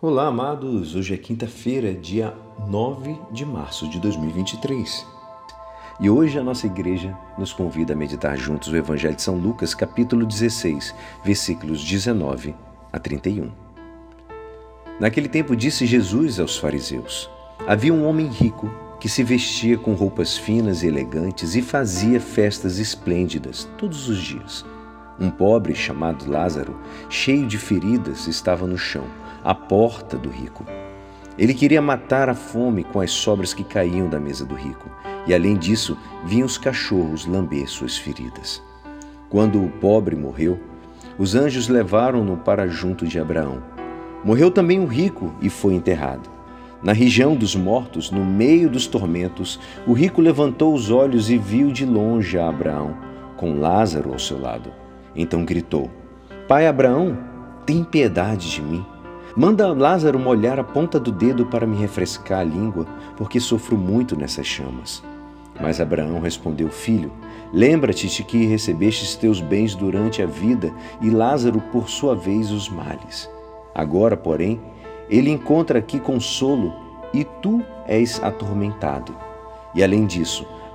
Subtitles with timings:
[0.00, 0.94] Olá, amados.
[0.94, 2.32] Hoje é quinta-feira, dia
[2.68, 5.04] 9 de março de 2023.
[5.98, 9.74] E hoje a nossa igreja nos convida a meditar juntos o Evangelho de São Lucas,
[9.74, 12.54] capítulo 16, versículos 19
[12.92, 13.50] a 31.
[15.00, 17.28] Naquele tempo disse Jesus aos fariseus:
[17.66, 18.70] Havia um homem rico
[19.00, 24.64] que se vestia com roupas finas e elegantes e fazia festas esplêndidas todos os dias.
[25.20, 26.76] Um pobre chamado Lázaro,
[27.08, 29.04] cheio de feridas, estava no chão
[29.42, 30.64] à porta do rico.
[31.36, 34.88] Ele queria matar a fome com as sobras que caíam da mesa do rico,
[35.26, 38.62] e além disso, vinham os cachorros lamber suas feridas.
[39.28, 40.58] Quando o pobre morreu,
[41.18, 43.62] os anjos levaram-no para junto de Abraão.
[44.24, 46.30] Morreu também o rico e foi enterrado.
[46.82, 51.72] Na região dos mortos, no meio dos tormentos, o rico levantou os olhos e viu
[51.72, 52.96] de longe a Abraão,
[53.36, 54.72] com Lázaro ao seu lado.
[55.18, 55.90] Então gritou:
[56.46, 57.18] Pai Abraão,
[57.66, 58.86] tem piedade de mim.
[59.36, 62.86] Manda Lázaro molhar a ponta do dedo para me refrescar a língua,
[63.16, 65.02] porque sofro muito nessas chamas.
[65.60, 67.10] Mas Abraão respondeu: Filho,
[67.52, 72.68] lembra-te de que recebestes teus bens durante a vida e Lázaro, por sua vez, os
[72.68, 73.28] males.
[73.74, 74.60] Agora, porém,
[75.10, 76.72] ele encontra aqui consolo
[77.12, 79.14] e tu és atormentado.
[79.74, 80.46] E além disso,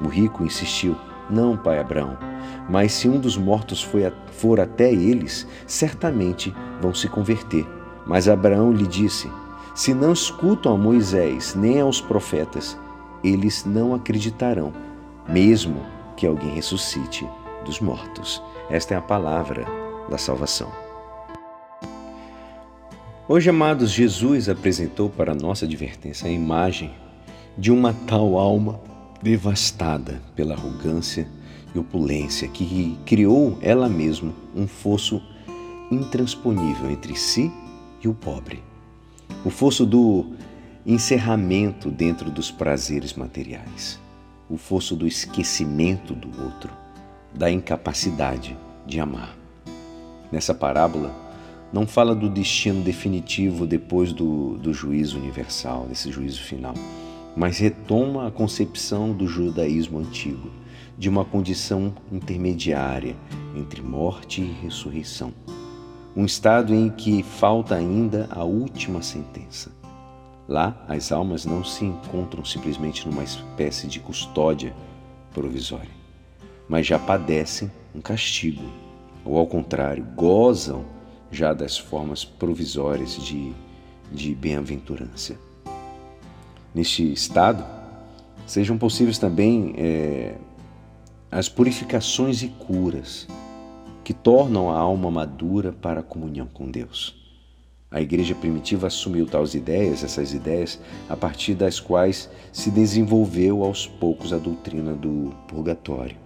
[0.00, 0.96] O rico insistiu:
[1.28, 2.16] Não, pai Abraão,
[2.68, 3.86] mas se um dos mortos
[4.32, 7.66] for até eles, certamente vão se converter.
[8.06, 9.30] Mas Abraão lhe disse:
[9.74, 12.78] Se não escutam a Moisés nem aos profetas,
[13.22, 14.72] eles não acreditarão,
[15.28, 15.80] mesmo
[16.16, 17.26] que alguém ressuscite
[17.64, 18.42] dos mortos.
[18.68, 19.66] Esta é a palavra
[20.08, 20.70] da salvação.
[23.26, 26.92] Hoje, amados, Jesus apresentou para nossa advertência a imagem
[27.56, 28.78] de uma tal alma
[29.24, 31.26] devastada pela arrogância
[31.74, 35.22] e opulência que criou ela mesma um fosso
[35.90, 37.50] intransponível entre si
[38.02, 38.62] e o pobre.
[39.42, 40.26] O fosso do
[40.84, 43.98] encerramento dentro dos prazeres materiais.
[44.46, 46.70] O fosso do esquecimento do outro,
[47.34, 48.54] da incapacidade
[48.86, 49.34] de amar.
[50.30, 51.10] Nessa parábola,
[51.72, 56.74] não fala do destino definitivo depois do, do juízo universal, desse juízo final,
[57.36, 60.50] mas retoma a concepção do judaísmo antigo,
[60.96, 63.16] de uma condição intermediária
[63.56, 65.32] entre morte e ressurreição
[66.16, 69.72] um estado em que falta ainda a última sentença.
[70.46, 74.74] Lá, as almas não se encontram simplesmente numa espécie de custódia
[75.32, 75.90] provisória,
[76.68, 78.62] mas já padecem um castigo,
[79.24, 80.84] ou ao contrário, gozam
[81.32, 83.52] já das formas provisórias de,
[84.12, 85.36] de bem-aventurança.
[86.74, 87.64] Neste estado,
[88.46, 90.34] sejam possíveis também é,
[91.30, 93.28] as purificações e curas
[94.02, 97.24] que tornam a alma madura para a comunhão com Deus.
[97.90, 103.86] A igreja primitiva assumiu tais ideias, essas ideias, a partir das quais se desenvolveu aos
[103.86, 106.16] poucos a doutrina do purgatório.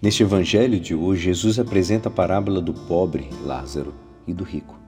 [0.00, 3.94] Neste evangelho de hoje, Jesus apresenta a parábola do pobre Lázaro
[4.26, 4.83] e do rico.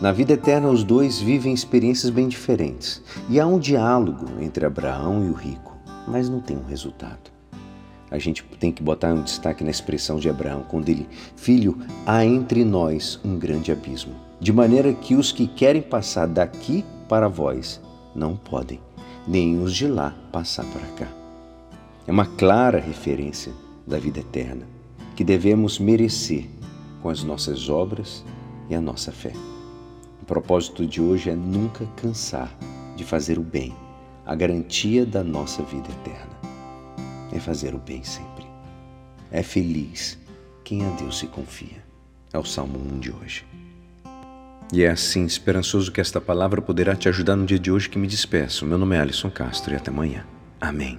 [0.00, 5.24] Na vida eterna, os dois vivem experiências bem diferentes e há um diálogo entre Abraão
[5.24, 7.34] e o rico, mas não tem um resultado
[8.14, 12.24] a gente tem que botar um destaque na expressão de Abraão, quando ele, filho, há
[12.24, 17.80] entre nós um grande abismo, de maneira que os que querem passar daqui para vós
[18.14, 18.80] não podem,
[19.26, 21.12] nem os de lá passar para cá.
[22.06, 23.52] É uma clara referência
[23.84, 24.64] da vida eterna,
[25.16, 26.46] que devemos merecer
[27.02, 28.24] com as nossas obras
[28.70, 29.32] e a nossa fé.
[30.24, 32.50] O propósito de hoje é nunca cansar
[32.96, 33.76] de fazer o bem,
[34.24, 36.34] a garantia da nossa vida eterna
[37.30, 38.46] é fazer o bem sempre.
[39.30, 40.18] É feliz
[40.64, 41.84] quem a Deus se confia.
[42.32, 43.44] É o Salmo 1 de hoje.
[44.72, 47.98] E é assim, esperançoso que esta palavra poderá te ajudar no dia de hoje que
[47.98, 48.64] me despeço.
[48.64, 50.24] Meu nome é Alisson Castro e até amanhã.
[50.58, 50.98] Amém.